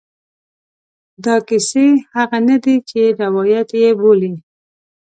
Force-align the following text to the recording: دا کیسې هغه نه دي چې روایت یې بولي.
دا 1.23 1.35
کیسې 1.47 1.87
هغه 2.15 2.37
نه 2.49 2.57
دي 2.63 2.75
چې 2.89 3.01
روایت 3.21 3.69
یې 3.81 3.89
بولي. 3.99 4.33